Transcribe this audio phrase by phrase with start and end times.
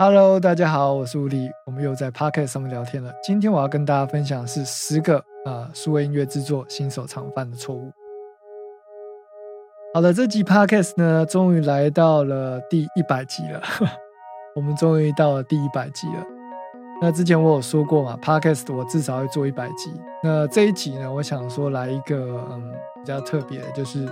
[0.00, 3.12] Hello，大家好，我是吴力，我们又在 Pocket 上面聊天了。
[3.20, 7.90] 今天我要跟大家分享是十个啊，数位音乐制作新手常犯的错误。
[9.92, 13.60] 好的，这集 Podcast 呢，终于来到了第一百集了。
[14.54, 16.24] 我们终于到了第一百集了。
[17.02, 19.92] 那之前我有说过嘛，Podcast 我至少会做一百集。
[20.22, 24.08] 那这一集呢，我想说来一个嗯比较特别的，就是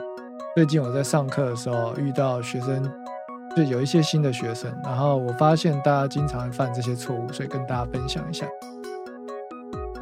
[0.57, 2.93] 最近我在上课的时候遇到学生。
[3.57, 8.47] 就有一些新的学生，然后我发现大家经常犯这些错误，所以跟大家分享一下。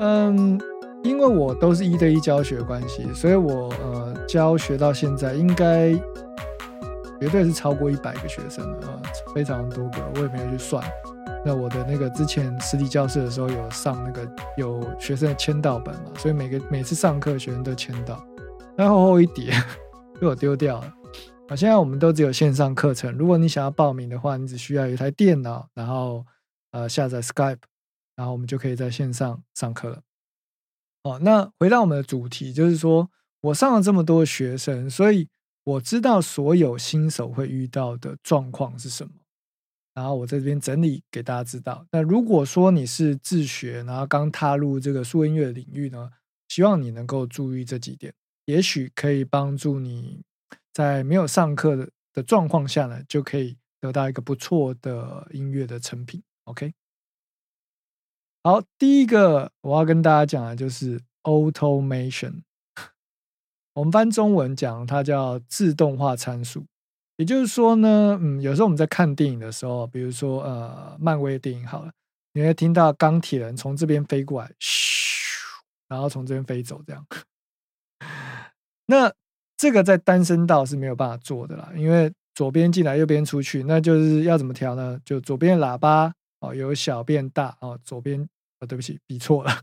[0.00, 0.60] 嗯，
[1.04, 5.92] 因为我都是一对一教学关系，所以我呃教学到现在应该
[7.20, 8.98] 绝对是超过一百个学生了啊，
[9.32, 10.82] 非常多个，我也没有去算。
[11.46, 18.20] 那我的那个之前实体教室的时候有上那个有学生的签到本嘛，所以每个每次上课学生都签到，
[18.76, 19.52] 那厚厚一叠
[20.20, 20.92] 被我丢掉了。
[21.48, 23.12] 啊，现在我们都只有线上课程。
[23.18, 26.24] 如果你想要报名的话，你只需要一台电脑，然后
[26.70, 27.58] 呃下载 Skype，
[28.16, 30.00] 然后我们就可以在线上上课了。
[31.02, 33.10] 哦，那回到我们的主题，就是说
[33.42, 35.28] 我上了这么多学生，所以
[35.64, 39.12] 我知道所有新手会遇到的状况是什么。
[39.92, 41.86] 然后我在这边整理给大家知道。
[41.92, 46.10] 那如果说你是自学，然后刚踏入这个数音乐领域呢，
[46.48, 48.14] 希望你能够注意这几点，
[48.46, 50.22] 也许可以帮助你。
[50.74, 56.22] 在没有上课的的状况下呢，就可以得到一个不错的音乐的成品。
[56.44, 56.74] OK，
[58.42, 62.42] 好，第一个我要跟大家讲的就是 automation。
[63.74, 66.66] 我们翻中文讲，它叫自动化参数。
[67.16, 71.92] 也就是说呢，嗯，有时候我们在看电影的时候，比如说呃，漫威电影好了，
[72.32, 77.06] 你会听到钢铁人从这边飞过来，咻，然后从这边飞走，这样。
[78.86, 79.14] 那
[79.64, 85.00] 这个在单声道是没有办法做的啦，因为左边进来，右边出去，那就是要怎么调呢？
[85.06, 88.20] 就左边喇叭哦，由小变大哦，左边
[88.58, 89.62] 啊，对不起，比错了，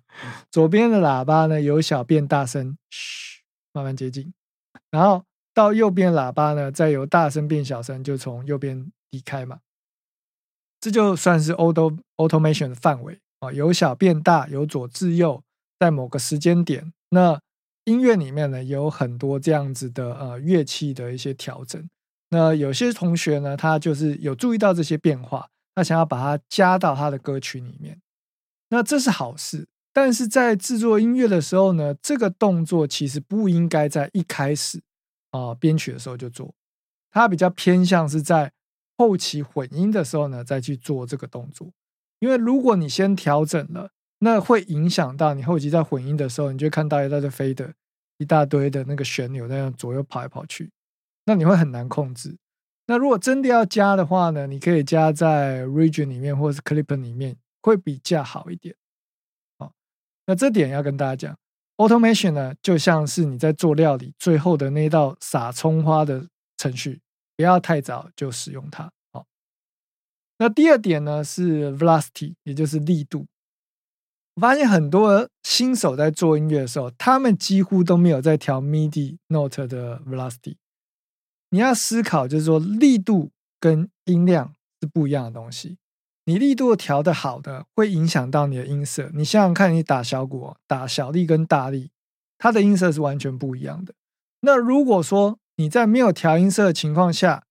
[0.49, 4.33] 左边的喇叭呢由小变大声，嘘，慢慢接近，
[4.89, 5.23] 然后
[5.53, 9.59] 到右边喇叭呢再由大声变小声，就从右边离开嘛，
[10.79, 15.43] 这就算是 auto automation 的范围啊，由小变大，由左至右，
[15.77, 17.39] 在某个时间点，那。
[17.85, 21.89] 音乐里面呢有很多这样子的呃乐器的一些调整，
[22.29, 27.99] 那有些同学呢他就是有注意到这些变化，他想要把它加到他的歌曲里面，
[28.69, 29.67] 那这是好事。
[29.93, 34.81] 但是在制作音乐的时候呢，这个动作其实不应该在一开始
[35.31, 36.53] 啊编曲的时候就做，
[37.09, 38.53] 它比较偏向是在
[38.97, 41.71] 后期混音的时候呢再去做这个动作，
[42.19, 43.89] 因为如果你先调整了。
[44.23, 47.73] 那会影响到你后期在混音的时候，你就看到一大堆飞的，
[48.19, 50.71] 一大堆的那个旋钮那样左右跑来跑去，
[51.25, 52.37] 那你会很难控制。
[52.85, 58.75] 那如果真的要加的话呢，你可以加在 region 里面或者是 clip 里面，会比较好一点。
[59.57, 59.73] 好，
[60.27, 61.37] 那这点要跟大家讲
[61.77, 66.27] ，automation 呢就像是你在做料理最后的那道撒葱花的
[66.57, 67.01] 程序，
[67.35, 68.91] 不要太早就使用它。
[69.13, 69.25] 好，
[70.37, 73.25] 那第二点呢是 velocity，也就是力度。
[74.35, 80.55] 我发现很多新手在做音乐的时候，他们几乎都没有在调 MIDI note 的 velocity。
[81.49, 85.77] 你要思考，就是说力度跟音量是不一样的东西。
[86.25, 89.09] 你力度调的好的，会影响到你的音色。
[89.13, 91.91] 你想想看，你打小鼓，打小力跟大力，
[92.37, 93.93] 它的音色是完全不一样的。
[94.41, 97.43] 那如果说你在没有调音色的情况下，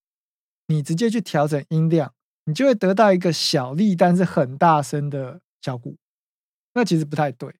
[0.67, 2.13] 你直接去调整音量，
[2.45, 5.97] 你就会得到一个小力但是很大声的小鼓。
[6.73, 7.55] 那其实不太对。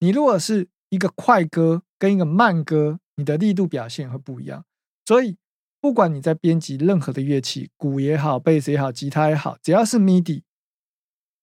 [0.00, 4.64] 你如果是一个快歌跟一个慢歌，你的力度表现会不一样。
[5.06, 5.36] 所以，
[5.80, 10.42] 不管你在编辑任何的乐器，鼓也好，贝斯也好，吉他也好，只要是 MIDI，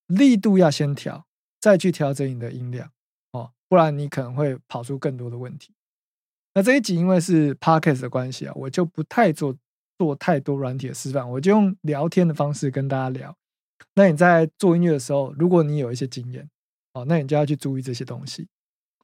[0.08, 1.26] 力度要先调，
[1.60, 2.92] 再去调整你的音量
[3.32, 5.74] 哦，不然你可能会跑出更多的问题。
[6.54, 9.56] 那这一集因为是 Podcast 的关系啊，我就不太做
[9.98, 13.38] 做太多软体的示范，我就用聊天的方式跟大家聊。
[13.94, 16.50] 那你在做音乐的时候，如果你有一些经验，
[16.94, 18.48] 哦，那你就要去注意这些东西。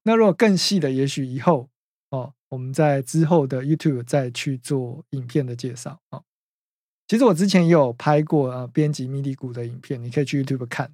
[0.04, 1.70] 那如果更细的，也许以后
[2.10, 6.22] 哦，我们在之后的 YouTube 再去做影片的介绍啊。
[7.08, 10.94] 其实我之前也有拍过啊，编辑 MIDI 鼓的影片，你可以去 YouTube 看。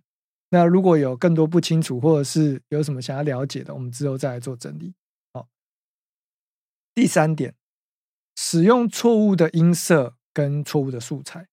[0.49, 4.93] 那如果有更多不清楚，或者是有什么想要了解的，我们之后再来做整理。
[5.33, 5.47] 好，
[6.93, 7.55] 第三点，
[8.35, 11.47] 使用错误的音色跟错误的素材。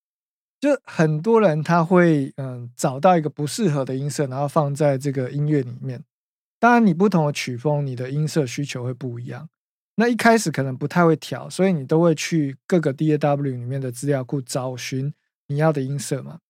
[0.60, 6.04] 就很多人他会嗯找到一个不适合的音色，然后放在这个音乐里面。
[6.58, 9.48] 当然，你不同的曲风，你的音色需求会不一样。
[9.94, 15.12] 那一开始可能不太会调，所以你都会去各个 DAW 里面的资料库找寻
[15.46, 16.40] 你要的音色嘛。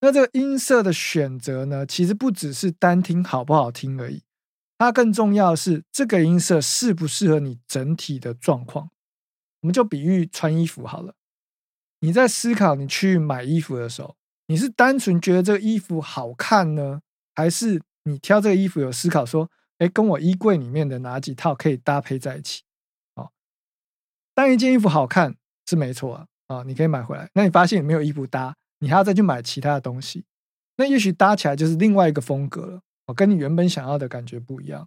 [0.00, 4.22] 那这个音色的选择呢，其实不只是单听好不好听而已，
[4.76, 8.90] 它更重要的是这个音色适不适合你整体的状况。
[9.62, 11.14] 我们就比喻穿衣服好了，
[12.04, 14.14] 你在思考你去买衣服的时候，
[14.48, 17.00] 你是单纯觉得这个衣服好看呢，
[17.34, 22.62] 还是你挑这个衣服有思考说，哎，跟我衣柜里面的哪几套可以搭配在一起？
[23.14, 23.32] 哦，
[24.34, 25.34] 当一件衣服好看
[25.66, 27.30] 是没错啊，啊，你可以买回来。
[27.32, 28.54] 那你发现你没有衣服搭？
[28.80, 30.26] 你还要再去买其他的东西，
[30.76, 32.82] 那也许搭起来就是另外一个风格了。
[33.06, 34.86] 哦，跟你原本想要的感觉不一样。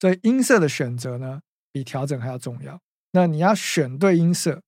[0.00, 2.80] 所以音色的选择呢，比调整还要重要。
[3.12, 4.62] 那你要选对音色，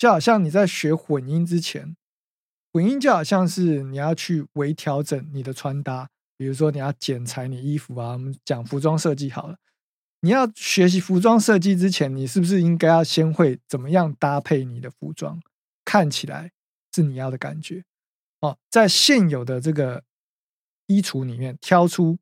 [0.00, 1.94] 就好像你在学混音之前，
[2.72, 6.08] 混音就好像是你要去微调整你的穿搭。
[6.38, 9.58] 比如说你要剪裁你衣服啊，我们讲服装设计好了。
[10.20, 15.38] 你要学习服装设计之前，你是不是应该要先会怎么样搭配你的服装，
[15.84, 16.50] 看起来？
[16.94, 17.84] 是你要的感觉
[18.40, 20.02] 哦，在现有的这个
[20.86, 22.18] 衣橱里面挑出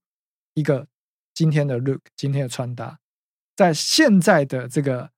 [0.54, 0.88] 一个
[1.32, 2.98] 今天的 look，今天的穿搭，
[3.54, 5.12] 在现在的这个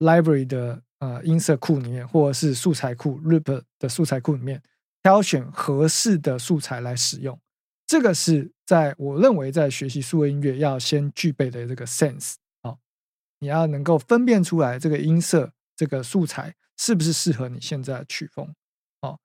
[0.00, 4.62] library 的呃音色库里面，或者是素材库 r i p 的素材库里面
[5.02, 7.36] 挑选合适的素材来使用，
[7.88, 12.78] 这个是在我认为在学习数位音乐要先具备的这个 sense 哦，
[13.40, 18.54] 你要能够分辨出来这个音色这个素材是不是适合你现在的曲风
[19.00, 19.18] 哦。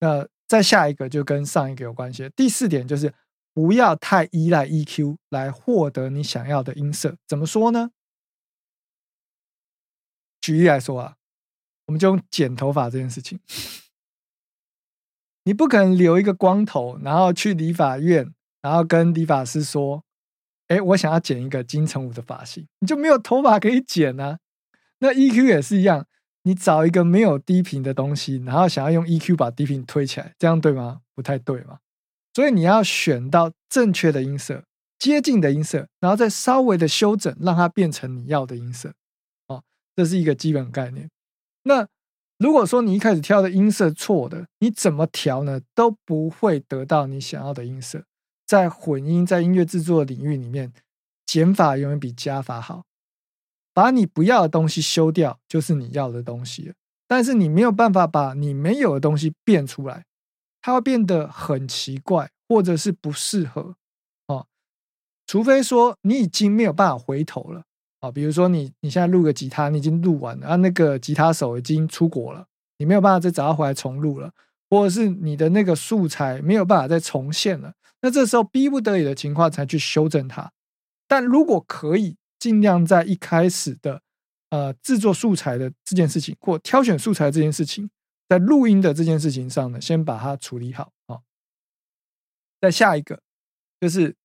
[0.00, 2.28] 那再下一个就跟上一个有关系。
[2.34, 3.14] 第四点就是
[3.54, 7.16] 不要太依赖 EQ 来获得你想要的音色。
[7.28, 7.90] 怎么说呢？
[10.42, 11.14] 举例来说啊，
[11.86, 13.40] 我们就用剪头发这件事情，
[15.44, 20.04] 你不可能留一个光头，然后去理发院，然后跟理发师说
[20.68, 24.38] ：“哎，我想要剪一个金城武的发型。”你就没有头发可以剪啊。
[24.98, 26.06] 那 EQ 也是一样。
[26.44, 31.02] 你找一个没有低频的东西，然后想要用 EQ 把低频推起来，这样对吗？
[31.14, 31.78] 不太对嘛。
[32.34, 34.64] 所以你要选到正确的音色、
[34.98, 38.92] 接近的音色，然后再稍微的修整，让它变成你要的音色。
[39.94, 41.10] 这是一个基本概念。
[41.64, 41.86] 那
[42.38, 45.60] 如果说你一开始挑的音色错的，你怎么调呢？
[45.74, 48.04] 都不会得到你想要的音色。
[48.46, 50.72] 在混音、在音乐制作领域里面，
[51.24, 52.84] 减法永远比加法好。
[53.72, 56.74] 把你不要的东西修掉，就是你要的东西了。
[57.06, 60.04] 但是你没有办法把你没有的东西变出来，
[60.60, 63.76] 它会变得很奇怪，或者是不适合
[64.26, 64.46] 哦。
[65.26, 67.64] 除非说你已经没有办法回头了
[68.02, 72.46] 啊，比如说你你现在录个吉他，你已经录完了，啊，那个吉他手已经出国了，
[72.76, 74.30] 你没有办法再找他回来重录了，
[74.68, 77.72] 或者是你的那个素材没有办法再重现了，
[78.02, 80.52] 那这时候逼不得已的情况才去修正它。
[81.08, 82.16] 但如果可以。
[82.42, 84.02] 尽量在一开始的
[84.50, 87.88] 呃制作素材的这件事情，或挑选素材这件事情，
[88.28, 91.20] 在录音的这件事情上呢，先把它处理好啊。
[92.60, 93.20] 再下一个
[93.80, 94.16] 就是，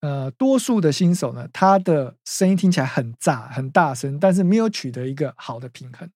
[0.00, 6.10] 呃，多数的新手呢，他的声音听起来很炸、很大声，但是没有取得一个好的平衡。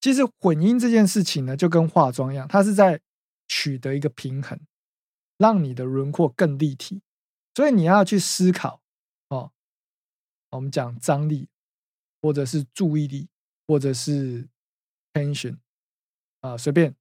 [0.00, 3.00] 其实混音这件事情呢，就跟化妆一样，它是在
[3.48, 4.60] 取得一个平衡，
[5.38, 7.00] 让你的轮廓更立体。
[7.54, 8.80] 所以你要去思考。
[9.28, 9.50] 哦
[10.50, 11.48] 我们讲张力，
[12.20, 13.28] 或者是注意力，
[13.66, 14.46] 或者是
[15.14, 15.56] tension
[16.42, 16.94] 啊，随便。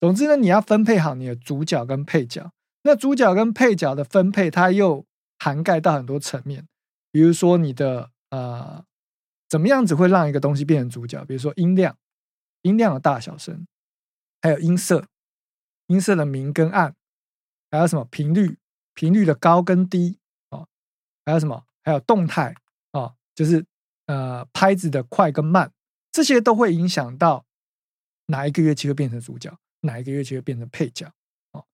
[0.00, 2.52] 总之呢，你要分配好你的主角跟配角。
[2.82, 5.06] 那主角跟配角的分配，它又
[5.42, 6.68] 涵盖到很多层面。
[7.10, 8.84] 比如说你的呃，
[9.48, 11.24] 怎么样子会让一个东西变成主角？
[11.24, 11.96] 比如说音量、
[12.62, 13.66] 音量的大小声，
[14.40, 15.06] 还有音色、
[15.88, 16.94] 音色的明跟暗，
[17.70, 18.58] 还有什么频率、
[18.94, 20.18] 频率的高跟低
[20.50, 20.66] 啊，
[21.26, 21.64] 还有什么？
[21.82, 22.54] 还有动态。
[23.34, 23.64] 就是
[24.04, 25.72] 呃拍子的快跟慢，
[26.12, 27.46] 这些都会影响到
[28.26, 31.10] 哪一个乐器会变成主角，哪一个乐器会变成配角。
[31.52, 31.64] 哦，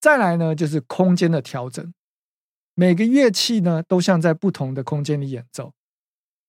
[0.00, 1.94] 再来呢就是空间的调整，
[2.78, 5.72] 每个乐器呢都像在不同的空间里演奏。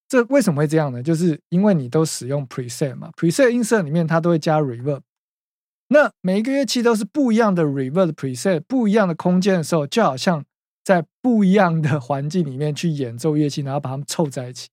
[0.07, 1.01] 这为什么会这样呢？
[1.01, 5.01] 就是因为你都使用 preset 嘛，preset 音色里面它都会加 reverb。
[5.87, 10.45] 那每一个乐器都是不一样的 reverb preset，不一样的空间的时候，就好像。
[10.81, 14.69] 在不一样的环境里面去演奏乐器，然后把它们凑在一起，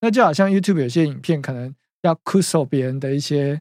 [0.00, 3.58] 那就好像 YouTube 有些影片可能要 c u s o 别人的一些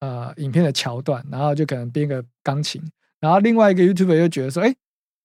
[0.00, 2.80] 呃影片的桥段，然后就可能编个钢琴，
[3.20, 4.74] 然后另外一个 YouTube 又觉得说，哎，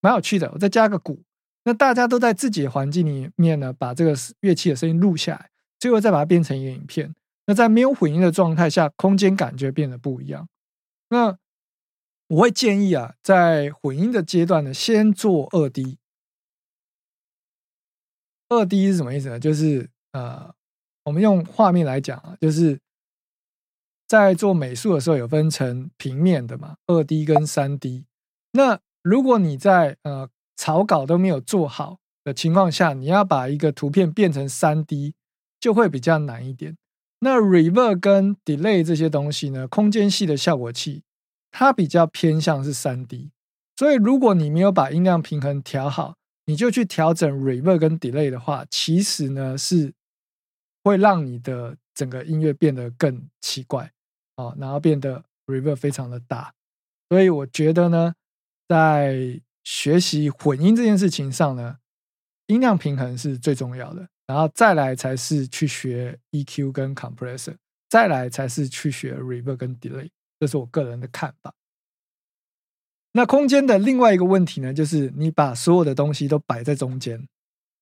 [0.02, 1.22] 蛮有趣的，我再加个鼓，
[1.68, 7.14] 那大家都在自己的环境里面呢，把这个乐器的声音录下来，最后再把它变成一个影片。
[7.44, 10.48] 那在没有混音的状态下，空间感觉变得不一样。
[11.10, 11.36] 那
[12.28, 15.98] 我会建议啊，在混音的阶段呢，先做二 D。
[18.48, 19.38] 二 D 是什么意思呢？
[19.38, 20.54] 就是呃，
[21.04, 22.80] 我们用画面来讲啊，就是
[24.06, 28.06] 在做美术的时候有分成平面的嘛，二 D 跟三 D。
[28.52, 35.14] 那如果你在呃草稿都没有做好的情况下，你要把一个图片变成三 D，
[35.58, 36.76] 就会比较难一点。
[37.20, 41.04] 那 reverb 跟 delay 这些东西呢，空间系的效果器，
[41.50, 43.30] 它比较偏向是三 D。
[43.76, 49.94] 所以如果你没有把音量平衡调好，你就去调整 reverb 跟 delay 的话，其实呢是
[50.82, 53.92] 会让你的整个音乐变得更奇怪
[54.34, 56.52] 啊，然后变得 reverb 非常的大。
[57.08, 58.14] 所以我觉得呢，
[58.68, 61.76] 在学习混音这件事情上呢，
[62.46, 67.54] 音量平衡是最重要的，然后再来才是去学 EQ 跟 compressor，
[67.86, 70.08] 再来才是去学 reverb 跟 delay。
[70.40, 71.54] 这是我个人的看法。
[73.12, 77.28] 那空间的另外一个问题呢，就是你把所有的东西都摆在中间，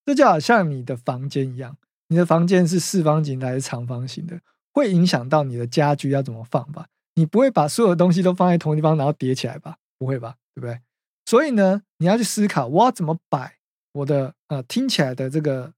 [0.05, 1.78] 这就好像你的房间一样，
[2.09, 4.40] 你的房间是四方形的还是长方形的，
[4.73, 6.88] 会影响到你的家具要怎么放吧？
[7.14, 9.76] 你不会把所有的东西都放在同一地方，然后叠起来吧？
[9.97, 10.35] 不会吧？
[10.52, 10.81] 对不对？
[11.26, 13.59] 所以呢，你要去思考，我要怎么摆
[13.92, 15.73] 我的呃听起来的这个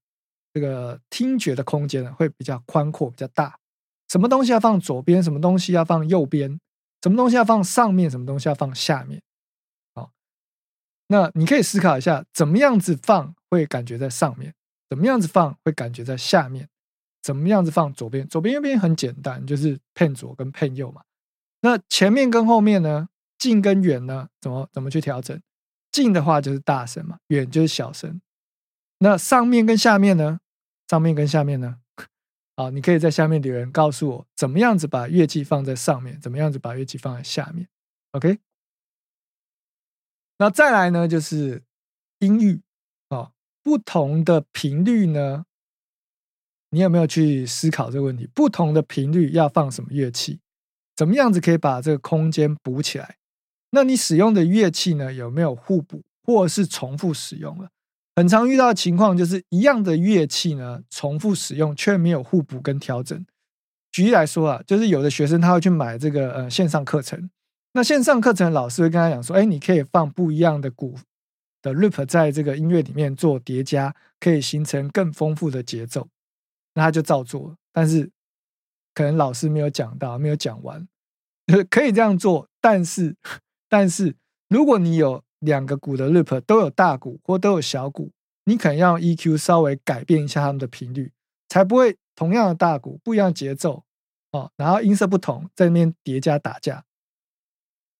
[0.53, 3.57] 这个听觉的空间呢，会比较宽阔、比较大。
[4.07, 5.21] 什么东西要放左边？
[5.21, 6.59] 什么东西要放右边？
[7.01, 8.09] 什么东西要放上面？
[8.09, 9.21] 什么东西要放下面？
[9.95, 10.11] 好
[11.07, 14.53] 那你可以思考一下，怎么样子放会感觉在上面，
[14.87, 16.69] 怎么样子放会感觉在下面，
[17.23, 21.01] 怎么样子放左边、左边、右边很简单，就是偏左跟偏右嘛。
[21.61, 23.09] 那前面跟后面呢？
[23.39, 24.29] 近跟远呢？
[24.39, 25.41] 怎么怎么去调整？
[25.91, 28.21] 近的话就是大声嘛，远就是小声。
[28.99, 30.41] 那上面跟下面呢？
[30.87, 31.79] 上面跟下面呢？
[32.57, 37.67] 好，你可以在下面留言告诉我，怎么样子把乐器放在上面，怎么样子把乐器放在下面
[38.11, 38.39] ？OK。
[40.37, 41.63] 那再来呢，就是
[42.19, 42.61] 音域
[43.07, 43.31] 啊，
[43.63, 45.45] 不同的频率呢，
[46.71, 48.27] 你有没有去思考这个问题？
[48.27, 50.41] 不同的频率要放什么乐器？
[50.95, 53.18] 怎么样子可以把这个空间补起来？
[53.71, 57.69] 那你使用的乐器呢，有没有互补或是重复使用了？
[58.15, 63.25] 很常遇到的情况就是一样的乐器呢，重复使用却没有互补跟调整。
[63.91, 67.29] 举例来说啊，就是有的学生他会去买这个呃线上课程。
[67.73, 70.95] 那线上课程老师会跟他讲说：“哎，你可以放不一样的鼓
[71.61, 76.07] 的 loop 在这个音乐里面做叠加，可以形成更丰富的节奏。”
[76.73, 78.09] 那他就照做，但是
[78.93, 80.87] 可能老师没有讲到，没有讲完，
[81.69, 83.15] 可以这样做，但是
[83.69, 84.15] 但是
[84.49, 88.11] 如果你有两个鼓的 loop 都有大鼓或都有小鼓，
[88.45, 91.13] 你可能要 EQ 稍微改变一下它们的频率，
[91.47, 93.83] 才不会同样的大鼓不一样节奏
[94.31, 96.83] 哦，然后音色不同在那边叠加打架。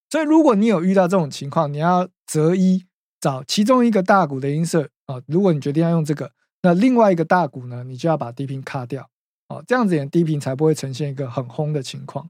[0.10, 2.86] 所以，如果你有遇到这种情况，你要择一
[3.22, 5.22] 找其中一个大鼓的音色啊。
[5.28, 6.32] 如果你决定要用这个，
[6.64, 9.08] 那另外一个大鼓呢，你就要把低频卡掉
[9.50, 12.28] 哦，这样子你的低频才不会呈现一个很轰的情况。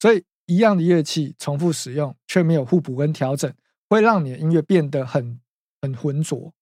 [0.00, 3.54] 所以，一样的乐器重复使用却没有互补跟调整，
[3.88, 5.40] 会让你的音乐变得很
[5.80, 6.52] 很浑浊。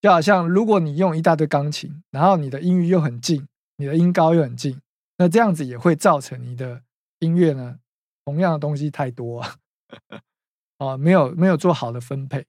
[0.00, 4.80] 就好像如果你用一大堆钢琴，然后你的音域又很近，你的音高又很近，
[5.16, 6.82] 那这样子也会造成你的
[7.20, 7.78] 音乐呢，
[8.24, 9.56] 同样的东西太多啊。
[10.98, 12.44] 没有没有做好的分配，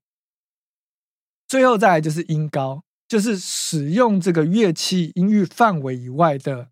[1.47, 6.69] 最后再来就是音高，就是使用这个乐器音域范围以外的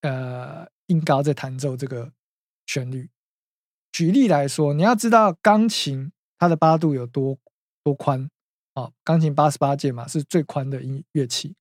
[0.00, 2.12] 呃音高在弹奏这个
[2.64, 3.10] 旋律。
[3.92, 7.36] 举例来说，你要知道钢琴它的八度有多
[7.82, 8.28] 多宽
[8.74, 11.54] 哦，钢琴八十八键嘛是最宽的音乐器，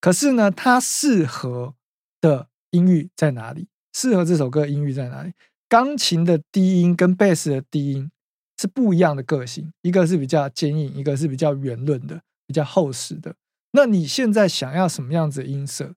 [0.00, 1.74] 可是呢，它适合
[2.20, 3.68] 的音域在哪里？
[3.92, 5.32] 适合这首歌的音域在哪里？
[5.68, 8.10] 钢琴的低音跟贝斯的低音
[8.58, 13.34] 是不一样的个性，一个是比较坚硬，一个是比较圆润的、比较厚实的。
[13.72, 15.94] 那你现在想要什么样子的音色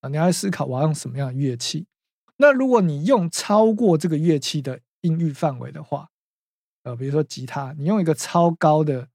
[0.00, 0.08] 啊？
[0.08, 1.86] 你要思考我要用什么样的乐器。
[2.38, 6.08] 那如果你用超过这个乐器的音域范围的话，
[6.84, 9.08] 呃，比如说吉他，你用一个超高的，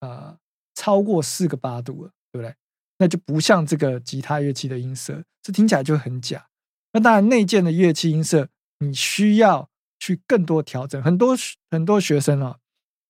[0.00, 0.38] 呃，
[0.74, 2.54] 超过四个八度了，对不对？
[2.98, 6.48] 那就不像这个吉他乐器的音色，这听起来就很假。
[6.92, 8.48] 那当然，内建的乐器音色。
[8.82, 9.68] 你需要
[9.98, 11.36] 去更多调整，很多
[11.70, 12.60] 很多学生啊，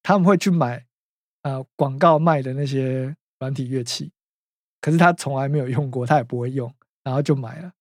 [0.03, 0.85] 他们会去买
[1.43, 4.11] 呃广告卖的那些软体乐器，
[4.81, 7.73] 可是他从来没有用过，他也不会用，然后就买了，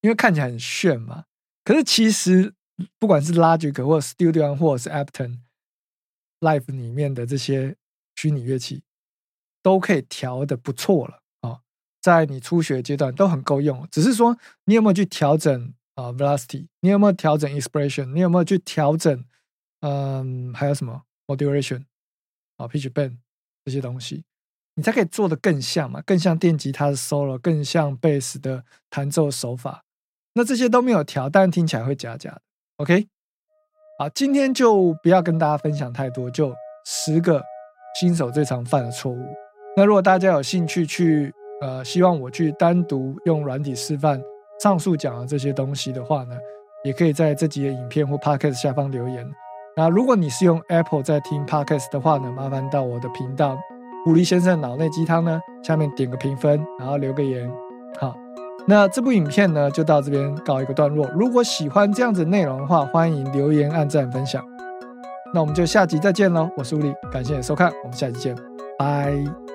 [0.00, 1.26] 因为看起来很炫嘛。
[1.62, 2.52] 可是其实
[2.98, 5.38] 不管是 Logic 或者 Studio 或者是 Ableton
[6.40, 7.76] Live 里面的这些
[8.16, 8.82] 虚拟乐器，
[9.62, 11.60] 都可以调的不错了啊，
[12.00, 15.74] 在你初学阶段都很够用，只是说你有没有去调整。
[15.96, 18.06] 啊，velocity，你有没有调整 expression？
[18.14, 19.22] 你有没有去调整？
[19.80, 21.84] 嗯，还有什么 modulation？
[22.56, 23.18] 啊，pitch bend
[23.66, 24.24] 这些东西，
[24.76, 29.84] 你才可以做的更像嘛，更像电吉他的 solo，更像贝斯的弹奏手法。
[30.32, 32.42] 那这些都没有调，但听起来会假假的。
[32.80, 33.06] OK，
[33.98, 36.50] 好，今天就不要跟大家分享太多，就
[36.86, 37.42] 十个
[38.00, 39.18] 新手最常犯的错误。
[39.76, 44.18] 那如果大家有兴趣去呃，希望我去单独用软体示范
[44.62, 46.34] 上述讲的这些东西的话呢，
[46.82, 49.30] 也可以在这集的影片或 Podcast 下方留言。
[49.76, 53.58] 那如果你是用 Apple 在听 Podcast 的话呢，麻烦到我的频道
[54.06, 57.52] “狐狸先生脑内鸡汤”呢，下面点个评分，然后留个言。
[58.66, 61.08] 那这部影片呢就到这边告一个段落。
[61.14, 64.44] 如果喜欢这样子内容的话，欢迎留言、按赞、分享。
[65.32, 66.48] 那我们就下集再见喽！
[66.56, 68.36] 我是狐狸，感谢你收看，我们下集见，
[68.78, 69.49] 拜。